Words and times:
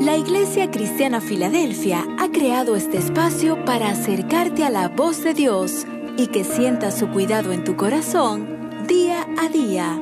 La 0.00 0.16
Iglesia 0.16 0.70
Cristiana 0.70 1.22
Filadelfia 1.22 2.04
ha 2.18 2.28
creado 2.28 2.76
este 2.76 2.98
espacio 2.98 3.64
para 3.64 3.90
acercarte 3.90 4.62
a 4.62 4.70
la 4.70 4.88
voz 4.88 5.24
de 5.24 5.32
Dios 5.32 5.86
y 6.18 6.26
que 6.26 6.44
sientas 6.44 6.98
su 6.98 7.08
cuidado 7.08 7.52
en 7.52 7.64
tu 7.64 7.76
corazón 7.76 8.86
día 8.86 9.26
a 9.38 9.48
día. 9.48 9.98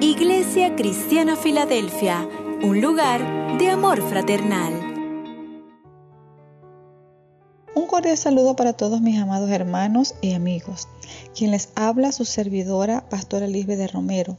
Iglesia 0.00 0.74
Cristiana 0.76 1.36
Filadelfia, 1.36 2.26
un 2.62 2.80
lugar 2.80 3.58
de 3.58 3.68
amor 3.68 4.00
fraternal. 4.08 4.72
Un 7.74 7.86
cordial 7.86 8.16
saludo 8.16 8.56
para 8.56 8.72
todos 8.72 9.02
mis 9.02 9.20
amados 9.20 9.50
hermanos 9.50 10.14
y 10.22 10.32
amigos. 10.32 10.88
Quien 11.36 11.50
les 11.50 11.68
habla 11.74 12.12
su 12.12 12.24
servidora, 12.24 13.06
Pastora 13.10 13.46
Lisbe 13.46 13.76
de 13.76 13.88
Romero. 13.88 14.38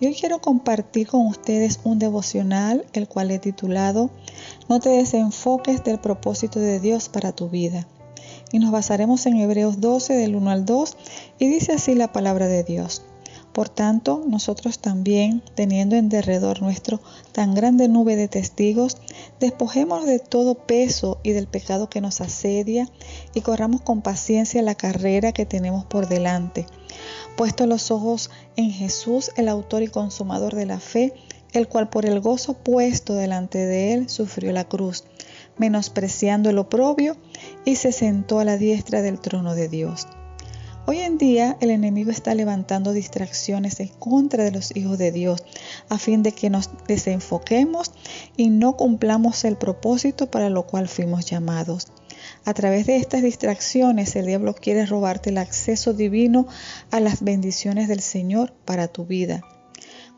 Y 0.00 0.06
hoy 0.06 0.14
quiero 0.14 0.40
compartir 0.40 1.08
con 1.08 1.26
ustedes 1.26 1.80
un 1.84 1.98
devocional, 1.98 2.84
el 2.92 3.08
cual 3.08 3.30
he 3.30 3.38
titulado 3.38 4.10
No 4.68 4.80
te 4.80 4.90
desenfoques 4.90 5.84
del 5.84 5.98
propósito 5.98 6.60
de 6.60 6.80
Dios 6.80 7.08
para 7.08 7.32
tu 7.32 7.48
vida. 7.48 7.86
Y 8.52 8.58
nos 8.58 8.70
basaremos 8.70 9.26
en 9.26 9.38
Hebreos 9.38 9.80
12 9.80 10.14
del 10.14 10.36
1 10.36 10.50
al 10.50 10.64
2 10.64 10.96
y 11.38 11.48
dice 11.48 11.72
así 11.72 11.94
la 11.94 12.12
palabra 12.12 12.46
de 12.46 12.62
Dios. 12.62 13.02
Por 13.56 13.70
tanto, 13.70 14.22
nosotros 14.28 14.80
también, 14.80 15.42
teniendo 15.54 15.96
en 15.96 16.10
derredor 16.10 16.60
nuestro 16.60 17.00
tan 17.32 17.54
grande 17.54 17.88
nube 17.88 18.14
de 18.14 18.28
testigos, 18.28 18.98
despojémonos 19.40 20.04
de 20.04 20.18
todo 20.18 20.66
peso 20.66 21.20
y 21.22 21.32
del 21.32 21.46
pecado 21.46 21.88
que 21.88 22.02
nos 22.02 22.20
asedia 22.20 22.86
y 23.32 23.40
corramos 23.40 23.80
con 23.80 24.02
paciencia 24.02 24.60
la 24.60 24.74
carrera 24.74 25.32
que 25.32 25.46
tenemos 25.46 25.86
por 25.86 26.06
delante 26.06 26.66
puesto 27.34 27.66
los 27.66 27.90
ojos 27.90 28.30
en 28.56 28.70
Jesús, 28.70 29.30
el 29.36 29.48
autor 29.48 29.82
y 29.82 29.88
consumador 29.88 30.54
de 30.54 30.66
la 30.66 30.78
fe, 30.78 31.14
el 31.52 31.66
cual 31.66 31.88
por 31.88 32.04
el 32.04 32.20
gozo 32.20 32.54
puesto 32.54 33.14
delante 33.14 33.58
de 33.58 33.94
él 33.94 34.10
sufrió 34.10 34.52
la 34.52 34.64
cruz, 34.64 35.04
menospreciando 35.56 36.50
el 36.50 36.58
oprobio, 36.58 37.16
y 37.64 37.76
se 37.76 37.92
sentó 37.92 38.38
a 38.38 38.44
la 38.44 38.58
diestra 38.58 39.00
del 39.00 39.18
trono 39.18 39.54
de 39.54 39.68
Dios. 39.68 40.06
Hoy 40.88 41.00
en 41.00 41.18
día 41.18 41.56
el 41.60 41.70
enemigo 41.70 42.12
está 42.12 42.32
levantando 42.36 42.92
distracciones 42.92 43.80
en 43.80 43.88
contra 43.88 44.44
de 44.44 44.52
los 44.52 44.76
hijos 44.76 44.98
de 44.98 45.10
Dios 45.10 45.42
a 45.88 45.98
fin 45.98 46.22
de 46.22 46.30
que 46.30 46.48
nos 46.48 46.70
desenfoquemos 46.86 47.90
y 48.36 48.50
no 48.50 48.76
cumplamos 48.76 49.44
el 49.44 49.56
propósito 49.56 50.30
para 50.30 50.48
lo 50.48 50.64
cual 50.68 50.86
fuimos 50.86 51.26
llamados. 51.26 51.88
A 52.44 52.54
través 52.54 52.86
de 52.86 52.98
estas 52.98 53.22
distracciones 53.22 54.14
el 54.14 54.26
diablo 54.26 54.54
quiere 54.54 54.86
robarte 54.86 55.30
el 55.30 55.38
acceso 55.38 55.92
divino 55.92 56.46
a 56.92 57.00
las 57.00 57.20
bendiciones 57.24 57.88
del 57.88 58.00
Señor 58.00 58.52
para 58.64 58.86
tu 58.86 59.06
vida. 59.06 59.42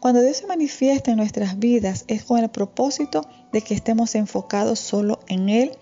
Cuando 0.00 0.22
Dios 0.22 0.36
se 0.36 0.46
manifiesta 0.46 1.10
en 1.10 1.16
nuestras 1.16 1.58
vidas 1.58 2.04
es 2.06 2.22
con 2.22 2.38
el 2.38 2.48
propósito 2.50 3.26
de 3.52 3.62
que 3.62 3.74
estemos 3.74 4.14
enfocados 4.14 4.78
solo 4.78 5.20
en 5.26 5.48
Él 5.48 5.72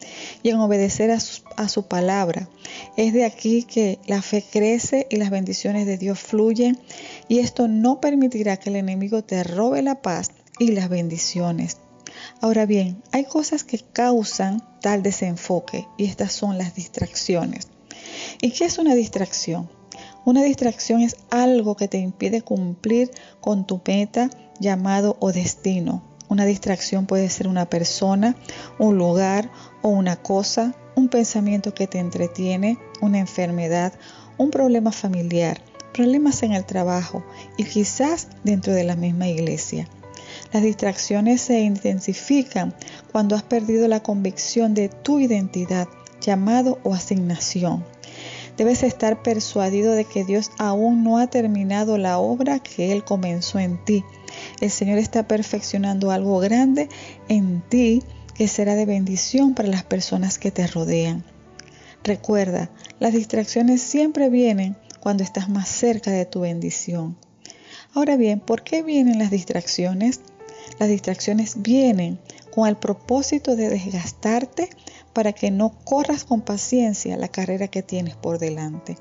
y 0.43 0.49
en 0.51 0.57
obedecer 0.57 1.11
a 1.11 1.21
su, 1.21 1.43
a 1.57 1.69
su, 1.69 1.87
palabra. 1.87 2.49
Es 2.97 3.13
de 3.13 3.25
aquí 3.25 3.65
que 3.65 3.99
la 4.07 4.23
fe 4.23 4.43
crece 4.51 5.07
y 5.11 5.17
las 5.17 5.31
bendiciones 5.31 5.87
de 5.87 5.99
Dios 5.99 6.19
fluyen 6.19 6.79
y 7.29 7.41
esto 7.41 7.69
no 7.69 8.01
permitirá 8.01 8.57
que 8.57 8.71
el 8.71 8.77
enemigo 8.77 9.23
te 9.23 9.45
robe 9.45 9.83
la 9.83 10.01
paz 10.01 10.31
y 10.59 10.69
las 10.69 10.89
bendiciones. 10.89 11.77
Ahora 12.41 12.65
bien, 12.65 13.03
hay 13.13 13.25
cosas 13.25 13.65
que 13.65 13.81
causan 13.81 14.63
tal 14.81 15.03
desenfoque 15.03 15.87
y 15.99 16.07
estas 16.07 16.33
son 16.33 16.57
las 16.57 16.75
distracciones. 16.75 17.69
¿Y 18.41 18.51
qué 18.53 18.65
es 18.65 18.79
una 18.79 18.95
distracción? 18.95 19.69
Una 20.27 20.43
distracción 20.43 21.03
es 21.03 21.19
algo 21.31 21.77
que 21.77 21.87
te 21.87 21.99
impide 21.99 22.43
cumplir 22.43 23.13
con 23.41 23.65
tu 23.65 23.81
meta, 23.87 24.29
llamado 24.59 25.17
o 25.21 25.31
destino. 25.31 26.03
Una 26.29 26.45
distracción 26.45 27.07
puede 27.07 27.31
ser 27.31 27.47
una 27.47 27.71
persona, 27.71 28.35
un 28.81 28.99
lugar 28.99 29.53
o 29.83 29.89
una 29.89 30.17
cosa, 30.17 30.75
un 30.97 31.09
pensamiento 31.11 31.75
que 31.75 31.87
te 31.87 32.01
entretiene, 32.01 32.77
una 33.01 33.21
enfermedad, 33.21 33.93
un 34.37 34.51
problema 34.51 34.91
familiar, 34.91 35.61
problemas 35.95 36.43
en 36.43 36.55
el 36.55 36.65
trabajo 36.65 37.23
y 37.57 37.63
quizás 37.63 38.27
dentro 38.43 38.75
de 38.75 38.83
la 38.83 38.97
misma 38.97 39.29
iglesia. 39.29 39.87
Las 40.53 40.65
distracciones 40.65 41.41
se 41.41 41.61
intensifican 41.61 42.75
cuando 43.13 43.37
has 43.37 43.45
perdido 43.45 43.87
la 43.87 44.03
convicción 44.03 44.75
de 44.75 44.89
tu 44.89 45.21
identidad, 45.21 45.87
llamado 46.21 46.81
o 46.83 46.95
asignación. 46.95 47.85
Debes 48.57 48.83
estar 48.83 49.23
persuadido 49.23 49.93
de 49.93 50.05
que 50.05 50.25
Dios 50.25 50.51
aún 50.59 51.05
no 51.05 51.19
ha 51.19 51.27
terminado 51.27 51.99
la 51.99 52.19
obra 52.19 52.59
que 52.59 52.93
Él 52.93 53.05
comenzó 53.05 53.59
en 53.59 53.83
ti. 53.85 54.05
El 54.61 54.71
Señor 54.71 54.99
está 54.99 55.29
perfeccionando 55.29 56.11
algo 56.11 56.39
grande 56.39 56.89
en 57.29 57.63
ti 57.69 58.03
que 58.35 58.49
será 58.49 58.75
de 58.75 58.87
bendición 58.87 59.55
para 59.55 59.69
las 59.69 59.83
personas 59.83 60.39
que 60.39 60.51
te 60.51 60.67
rodean. 60.67 61.25
Recuerda, 62.05 62.71
las 62.99 63.13
distracciones 63.13 63.83
siempre 63.83 64.31
vienen 64.31 64.77
cuando 65.01 65.25
estás 65.25 65.49
más 65.49 65.69
cerca 65.69 66.11
de 66.11 66.25
tu 66.25 66.41
bendición. 66.41 67.17
Ahora 67.95 68.17
bien, 68.17 68.41
¿por 68.41 68.63
qué 68.63 68.83
vienen 68.83 69.19
las 69.19 69.31
distracciones? 69.31 70.21
Las 70.79 70.89
distracciones 70.89 71.63
vienen 71.63 72.19
con 72.55 72.69
el 72.69 72.77
propósito 72.77 73.57
de 73.57 73.69
desgastarte 73.69 74.71
para 75.13 75.33
que 75.33 75.51
no 75.51 75.71
corras 75.85 76.25
con 76.25 76.43
paciencia 76.43 77.17
la 77.17 77.29
carrera 77.29 77.69
que 77.69 77.83
tienes 77.83 78.17
por 78.17 78.39
delante. 78.39 78.99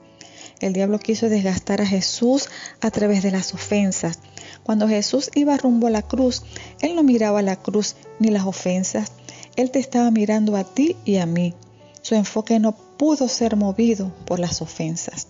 El 0.62 0.72
diablo 0.72 1.00
quiso 1.00 1.28
desgastar 1.28 1.82
a 1.82 1.86
Jesús 1.86 2.50
a 2.80 2.92
través 2.92 3.24
de 3.24 3.32
las 3.32 3.54
ofensas. 3.54 4.20
Cuando 4.64 4.88
Jesús 4.88 5.30
iba 5.36 5.58
rumbo 5.58 5.88
a 5.88 5.90
la 5.92 6.02
cruz, 6.02 6.44
Él 6.82 6.96
no 6.96 7.04
miraba 7.04 7.42
la 7.42 7.58
cruz 7.58 7.98
ni 8.20 8.30
las 8.30 8.46
ofensas. 8.46 9.12
Él 9.58 9.72
te 9.72 9.80
estaba 9.80 10.12
mirando 10.12 10.56
a 10.56 10.64
ti 10.64 10.96
y 11.04 11.18
a 11.18 11.26
mí. 11.26 11.54
Su 12.02 12.16
enfoque 12.16 12.60
no 12.60 12.74
pudo 12.98 13.28
ser 13.28 13.58
movido 13.58 14.14
por 14.26 14.40
las 14.40 14.62
ofensas. 14.62 15.28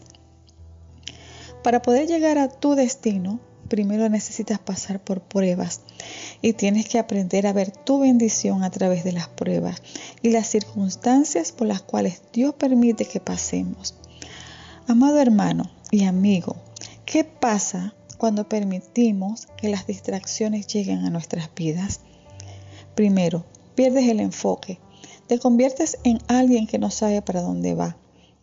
Para 1.64 1.82
poder 1.82 2.08
llegar 2.08 2.38
a 2.38 2.50
tu 2.50 2.76
destino, 2.76 3.40
primero 3.68 4.08
necesitas 4.10 4.60
pasar 4.60 5.04
por 5.04 5.22
pruebas 5.22 5.82
y 6.46 6.54
tienes 6.54 6.88
que 6.88 7.00
aprender 7.00 7.48
a 7.48 7.54
ver 7.54 7.72
tu 7.72 7.98
bendición 7.98 8.64
a 8.64 8.70
través 8.70 9.04
de 9.04 9.12
las 9.12 9.28
pruebas 9.28 9.82
y 10.22 10.30
las 10.30 10.46
circunstancias 10.46 11.52
por 11.52 11.66
las 11.66 11.82
cuales 11.82 12.22
Dios 12.34 12.54
permite 12.54 13.06
que 13.06 13.20
pasemos. 13.20 13.96
Amado 14.86 15.18
hermano 15.18 15.72
y 15.90 16.04
amigo, 16.04 16.56
¿qué 17.04 17.24
pasa 17.24 17.96
cuando 18.20 18.48
permitimos 18.48 19.48
que 19.58 19.70
las 19.70 19.88
distracciones 19.88 20.68
lleguen 20.68 21.04
a 21.04 21.10
nuestras 21.10 21.50
vidas? 21.56 22.02
Primero, 22.94 23.44
pierdes 23.74 24.08
el 24.08 24.20
enfoque, 24.20 24.78
te 25.26 25.40
conviertes 25.40 25.98
en 26.04 26.20
alguien 26.28 26.68
que 26.68 26.78
no 26.78 26.92
sabe 26.92 27.24
para 27.24 27.42
dónde 27.42 27.74
va. 27.74 27.98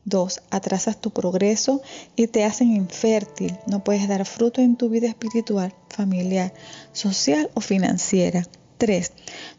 2. 0.04 0.42
Atrasas 0.50 1.00
tu 1.00 1.10
progreso 1.10 1.82
y 2.16 2.26
te 2.26 2.44
hacen 2.44 2.74
infértil. 2.74 3.56
No 3.66 3.84
puedes 3.84 4.08
dar 4.08 4.24
fruto 4.26 4.60
en 4.60 4.76
tu 4.76 4.88
vida 4.88 5.08
espiritual, 5.08 5.74
familiar, 5.88 6.52
social 6.92 7.50
o 7.54 7.60
financiera. 7.60 8.44
3. 8.78 9.12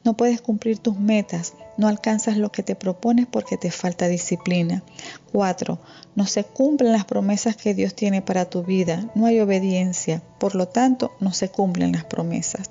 No 0.04 0.18
puedes 0.18 0.42
cumplir 0.42 0.80
tus 0.80 1.00
metas. 1.00 1.54
No 1.78 1.88
alcanzas 1.88 2.36
lo 2.36 2.52
que 2.52 2.62
te 2.62 2.76
propones 2.76 3.26
porque 3.26 3.56
te 3.56 3.72
falta 3.72 4.10
disciplina. 4.10 4.84
4. 5.32 5.80
No 6.16 6.28
se 6.28 6.44
cumplen 6.44 6.92
las 6.92 7.06
promesas 7.06 7.56
que 7.56 7.74
Dios 7.74 7.96
tiene 7.96 8.22
para 8.22 8.50
tu 8.50 8.64
vida. 8.64 9.10
No 9.16 9.26
hay 9.26 9.40
obediencia. 9.40 10.22
Por 10.40 10.56
lo 10.56 10.68
tanto, 10.68 11.14
no 11.22 11.32
se 11.32 11.48
cumplen 11.48 11.94
las 11.94 12.04
promesas. 12.04 12.70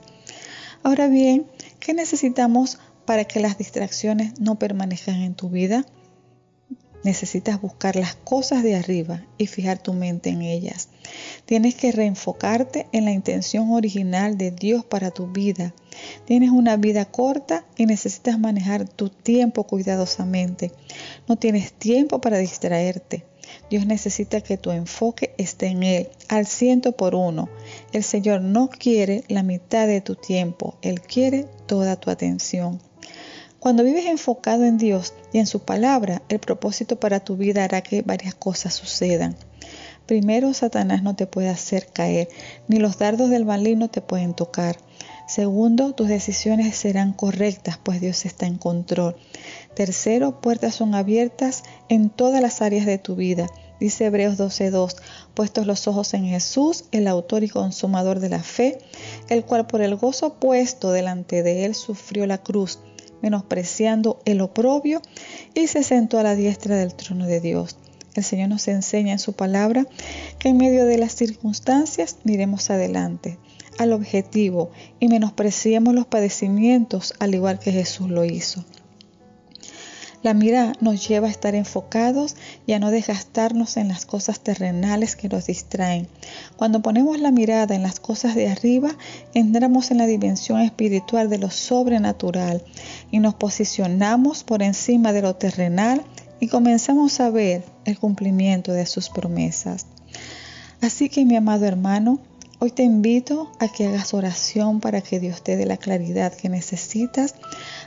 Ahora 0.83 1.09
bien, 1.09 1.47
¿qué 1.81 1.95
necesitamos 1.95 2.79
para 3.07 3.25
que 3.25 3.41
las 3.41 3.57
distracciones 3.57 4.39
no 4.39 4.59
permanezcan 4.59 5.23
en 5.23 5.35
tu 5.35 5.49
vida? 5.49 5.87
Necesitas 7.05 7.61
buscar 7.61 7.97
las 7.97 8.15
cosas 8.15 8.63
de 8.63 8.77
arriba 8.77 9.23
y 9.37 9.47
fijar 9.47 9.83
tu 9.83 9.93
mente 9.93 10.31
en 10.31 10.43
ellas. 10.43 10.89
Tienes 11.47 11.75
que 11.75 11.91
reenfocarte 11.91 12.87
en 12.93 13.05
la 13.05 13.13
intención 13.13 13.71
original 13.73 14.39
de 14.39 14.53
Dios 14.53 14.85
para 14.85 15.11
tu 15.11 15.27
vida. 15.27 15.75
Tienes 16.25 16.51
una 16.51 16.77
vida 16.77 17.05
corta 17.05 17.65
y 17.77 17.87
necesitas 17.87 18.39
manejar 18.39 18.89
tu 18.89 19.09
tiempo 19.09 19.65
cuidadosamente. 19.65 20.71
No 21.29 21.37
tienes 21.37 21.73
tiempo 21.73 22.21
para 22.21 22.39
distraerte. 22.39 23.25
Dios 23.69 23.87
necesita 23.87 24.41
que 24.41 24.57
tu 24.57 24.71
enfoque 24.71 25.35
esté 25.39 25.67
en 25.67 25.83
Él, 25.83 26.09
al 26.29 26.47
ciento 26.47 26.93
por 26.93 27.15
uno. 27.15 27.49
El 27.93 28.03
Señor 28.03 28.41
no 28.41 28.69
quiere 28.69 29.25
la 29.29 29.43
mitad 29.43 29.87
de 29.87 30.01
tu 30.01 30.15
tiempo, 30.15 30.77
Él 30.83 31.01
quiere 31.01 31.47
toda 31.67 31.97
tu 31.97 32.11
atención. 32.11 32.81
Cuando 33.63 33.85
vives 33.85 34.07
enfocado 34.07 34.65
en 34.65 34.77
Dios 34.77 35.15
y 35.33 35.39
en 35.39 35.47
su 35.47 35.61
palabra, 35.61 36.21
el 36.29 36.41
propósito 36.41 36.99
para 36.99 37.21
tu 37.21 37.37
vida 37.37 37.63
hará 37.63 37.81
que 37.81 38.03
varias 38.03 38.35
cosas 38.35 38.75
sucedan. 38.75 39.37
Primero, 40.05 40.53
Satanás 40.53 41.05
no 41.05 41.15
te 41.15 41.29
puede 41.29 41.49
hacer 41.49 41.87
caer, 41.87 42.29
ni 42.67 42.79
los 42.79 42.99
dardos 42.99 43.31
del 43.31 43.45
maligno 43.45 43.89
te 43.89 44.01
pueden 44.01 44.35
tocar. 44.35 44.79
Segundo, 45.29 45.93
tus 45.93 46.09
decisiones 46.09 46.75
serán 46.75 47.13
correctas, 47.13 47.79
pues 47.81 48.01
Dios 48.01 48.27
está 48.27 48.47
en 48.47 48.59
control. 48.59 49.15
Tercero, 49.77 50.41
puertas 50.41 50.75
son 50.75 50.97
abiertas 50.97 51.63
en 51.89 52.11
todas 52.11 52.43
las 52.43 52.63
áreas 52.63 52.85
de 52.85 52.99
tu 52.99 53.15
vida. 53.15 53.47
Dice 53.79 54.07
Hebreos 54.07 54.39
12:2, 54.39 54.97
puestos 55.35 55.69
los 55.69 55.87
ojos 55.87 56.15
en 56.15 56.25
Jesús, 56.25 56.87
el 56.91 57.07
autor 57.07 57.45
y 57.45 57.49
consumador 57.49 58.19
de 58.19 58.29
la 58.29 58.43
fe, 58.43 58.79
el 59.29 59.45
cual 59.45 59.69
por 59.69 59.83
el 59.83 59.95
gozo 59.95 60.35
puesto 60.41 60.91
delante 60.91 61.45
de 61.45 61.65
él 61.65 61.77
sufrió 61.77 62.27
la 62.27 62.39
cruz 62.39 62.81
menospreciando 63.23 64.21
el 64.25 64.41
oprobio, 64.41 65.01
y 65.55 65.67
se 65.69 65.83
sentó 65.83 66.19
a 66.19 66.23
la 66.23 66.35
diestra 66.35 66.77
del 66.77 66.95
trono 66.95 67.27
de 67.27 67.41
Dios. 67.41 67.77
El 68.15 68.25
Señor 68.25 68.51
nos 68.51 68.69
enseña 68.69 69.13
en 69.13 69.19
su 69.19 69.33
palabra 69.33 69.87
que 70.39 70.51
en 70.51 70.59
medio 70.59 70.85
de 70.85 70.99
las 70.99 71.15
circunstancias 71.15 72.19
miremos 72.25 72.69
adelante, 72.69 73.39
al 73.79 73.93
objetivo, 73.93 74.71
y 75.01 75.09
menospreciemos 75.09 75.95
los 75.95 76.07
padecimientos 76.07 77.15
al 77.21 77.35
igual 77.35 77.59
que 77.59 77.73
Jesús 77.73 78.11
lo 78.11 78.25
hizo. 78.25 78.65
La 80.23 80.35
mirada 80.35 80.75
nos 80.81 81.09
lleva 81.09 81.27
a 81.27 81.31
estar 81.31 81.57
enfocados 81.57 82.37
y 82.67 82.75
a 82.75 82.79
no 82.79 82.93
desgastarnos 82.93 83.77
en 83.77 83.89
las 83.89 84.07
cosas 84.07 84.39
terrenales 84.39 85.17
que 85.17 85.29
nos 85.29 85.47
distraen. 85.47 86.07
Cuando 86.57 86.81
ponemos 86.81 87.19
la 87.19 87.33
mirada 87.33 87.75
en 87.75 87.83
las 87.83 87.99
cosas 87.99 88.37
de 88.37 88.49
arriba, 88.49 88.91
entramos 89.35 89.91
en 89.91 89.99
la 89.99 90.07
dimensión 90.07 90.61
espiritual 90.61 91.29
de 91.29 91.39
lo 91.39 91.51
sobrenatural 91.51 92.63
y 93.11 93.19
nos 93.19 93.35
posicionamos 93.35 94.45
por 94.45 94.63
encima 94.63 95.13
de 95.13 95.23
lo 95.23 95.35
terrenal 95.35 96.05
y 96.39 96.47
comenzamos 96.47 97.19
a 97.21 97.31
ver 97.31 97.65
el 97.85 97.99
cumplimiento 97.99 98.73
de 98.73 98.87
sus 98.87 99.11
promesas. 99.11 99.87
Así 100.81 101.09
que 101.09 101.25
mi 101.25 101.37
amado 101.37 101.67
hermano, 101.67 102.19
Hoy 102.65 102.71
te 102.71 102.85
invito 102.85 103.51
a 103.59 103.67
que 103.67 103.89
hagas 103.89 104.15
oración 104.15 104.79
para 104.79 105.01
que 105.01 105.19
Dios 105.19 105.43
te 105.43 105.57
dé 105.57 105.67
la 105.67 105.79
claridad 105.79 106.33
que 106.33 106.49
necesitas 106.49 107.35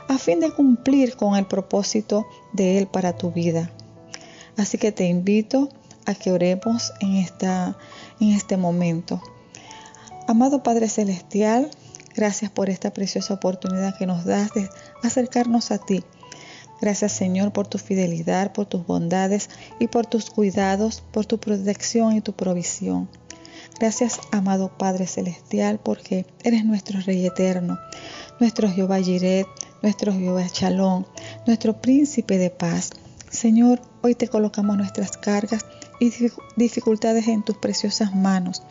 a 0.09 0.17
fin 0.17 0.41
de 0.41 0.51
cumplir 0.51 1.15
con 1.15 1.37
el 1.37 1.45
propósito 1.45 2.27
de 2.51 2.77
Él 2.77 2.85
para 2.85 3.15
tu 3.15 3.31
vida. 3.31 3.71
Así 4.57 4.77
que 4.77 4.91
te 4.91 5.05
invito 5.05 5.69
a 6.05 6.13
que 6.13 6.33
oremos 6.33 6.91
en, 6.99 7.15
esta, 7.15 7.77
en 8.19 8.31
este 8.31 8.57
momento. 8.57 9.21
Amado 10.27 10.61
Padre 10.61 10.89
Celestial, 10.89 11.71
gracias 12.13 12.51
por 12.51 12.69
esta 12.69 12.91
preciosa 12.91 13.35
oportunidad 13.35 13.97
que 13.97 14.07
nos 14.07 14.25
das 14.25 14.53
de 14.53 14.69
acercarnos 15.03 15.71
a 15.71 15.77
ti. 15.77 16.03
Gracias 16.81 17.13
Señor 17.13 17.53
por 17.53 17.65
tu 17.65 17.77
fidelidad, 17.77 18.51
por 18.51 18.65
tus 18.65 18.85
bondades 18.85 19.49
y 19.79 19.87
por 19.87 20.05
tus 20.05 20.29
cuidados, 20.29 21.01
por 21.13 21.25
tu 21.25 21.37
protección 21.37 22.13
y 22.17 22.19
tu 22.19 22.33
provisión. 22.33 23.07
Gracias, 23.79 24.19
amado 24.31 24.77
Padre 24.77 25.07
Celestial, 25.07 25.79
porque 25.83 26.25
eres 26.43 26.63
nuestro 26.63 26.99
Rey 27.01 27.25
eterno, 27.25 27.77
nuestro 28.39 28.69
Jehová 28.69 28.99
Jireh, 29.01 29.45
nuestro 29.81 30.13
Jehová 30.13 30.45
Shalom, 30.51 31.05
nuestro 31.45 31.81
Príncipe 31.81 32.37
de 32.37 32.49
paz. 32.49 32.91
Señor, 33.29 33.81
hoy 34.01 34.15
te 34.15 34.27
colocamos 34.29 34.77
nuestras 34.77 35.17
cargas 35.17 35.65
y 35.99 36.11
dificultades 36.55 37.27
en 37.27 37.43
tus 37.43 37.57
preciosas 37.57 38.15
manos. 38.15 38.63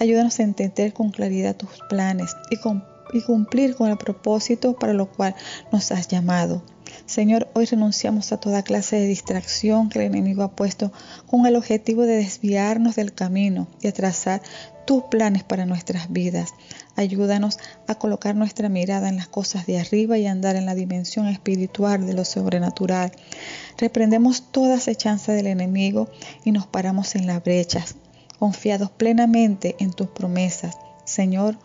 Ayúdanos 0.00 0.40
a 0.40 0.42
entender 0.42 0.92
con 0.92 1.10
claridad 1.10 1.56
tus 1.56 1.70
planes 1.88 2.36
y, 2.50 2.56
y 3.14 3.22
cumplir 3.22 3.76
con 3.76 3.90
el 3.90 3.96
propósito 3.96 4.74
para 4.74 4.92
lo 4.92 5.06
cual 5.06 5.34
nos 5.72 5.90
has 5.92 6.08
llamado. 6.08 6.62
Señor, 7.06 7.48
hoy 7.54 7.66
renunciamos 7.66 8.32
a 8.32 8.38
toda 8.38 8.62
clase 8.62 8.96
de 8.96 9.06
distracción 9.06 9.88
que 9.88 9.98
el 9.98 10.06
enemigo 10.06 10.42
ha 10.42 10.56
puesto 10.56 10.90
con 11.26 11.46
el 11.46 11.56
objetivo 11.56 12.02
de 12.02 12.16
desviarnos 12.16 12.96
del 12.96 13.12
camino 13.12 13.68
y 13.82 13.88
a 13.88 13.92
trazar 13.92 14.42
tus 14.86 15.04
planes 15.04 15.44
para 15.44 15.66
nuestras 15.66 16.10
vidas. 16.12 16.54
Ayúdanos 16.96 17.58
a 17.86 17.94
colocar 17.96 18.34
nuestra 18.34 18.68
mirada 18.68 19.08
en 19.08 19.16
las 19.16 19.28
cosas 19.28 19.66
de 19.66 19.78
arriba 19.78 20.18
y 20.18 20.26
andar 20.26 20.56
en 20.56 20.66
la 20.66 20.74
dimensión 20.74 21.26
espiritual 21.28 22.06
de 22.06 22.14
lo 22.14 22.24
sobrenatural. 22.24 23.12
Reprendemos 23.78 24.50
toda 24.50 24.76
acechanza 24.76 25.32
del 25.32 25.46
enemigo 25.46 26.08
y 26.44 26.52
nos 26.52 26.66
paramos 26.66 27.14
en 27.16 27.26
las 27.26 27.42
brechas, 27.42 27.96
confiados 28.38 28.90
plenamente 28.90 29.76
en 29.78 29.92
tus 29.92 30.08
promesas. 30.08 30.76
Señor, 31.04 31.58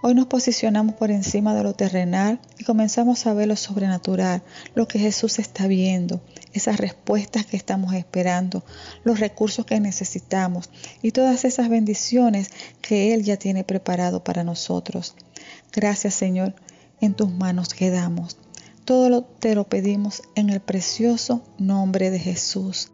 Hoy 0.00 0.14
nos 0.14 0.26
posicionamos 0.26 0.94
por 0.94 1.10
encima 1.10 1.56
de 1.56 1.64
lo 1.64 1.74
terrenal 1.74 2.38
y 2.56 2.62
comenzamos 2.62 3.26
a 3.26 3.34
ver 3.34 3.48
lo 3.48 3.56
sobrenatural, 3.56 4.42
lo 4.76 4.86
que 4.86 5.00
Jesús 5.00 5.40
está 5.40 5.66
viendo, 5.66 6.20
esas 6.52 6.76
respuestas 6.76 7.46
que 7.46 7.56
estamos 7.56 7.94
esperando, 7.94 8.64
los 9.02 9.18
recursos 9.18 9.66
que 9.66 9.80
necesitamos 9.80 10.70
y 11.02 11.10
todas 11.10 11.44
esas 11.44 11.68
bendiciones 11.68 12.50
que 12.80 13.12
Él 13.12 13.24
ya 13.24 13.38
tiene 13.38 13.64
preparado 13.64 14.22
para 14.22 14.44
nosotros. 14.44 15.16
Gracias 15.72 16.14
Señor, 16.14 16.54
en 17.00 17.14
tus 17.14 17.32
manos 17.32 17.70
quedamos. 17.70 18.36
Todo 18.84 19.10
lo, 19.10 19.22
te 19.22 19.56
lo 19.56 19.64
pedimos 19.64 20.22
en 20.36 20.50
el 20.50 20.60
precioso 20.60 21.42
nombre 21.58 22.10
de 22.10 22.20
Jesús. 22.20 22.92